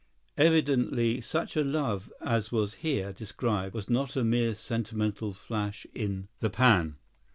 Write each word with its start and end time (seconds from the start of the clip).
Evidently 0.35 1.21
such 1.21 1.55
a 1.55 1.63
love 1.63 2.11
as 2.21 2.51
was 2.51 2.73
here 2.81 3.13
described 3.13 3.75
was 3.75 3.87
not 3.87 4.15
a 4.15 4.23
mere 4.23 4.55
sentimental 4.55 5.31
flash 5.31 5.85
in 5.93 6.27
the 6.39 6.49
pan. 6.49 6.95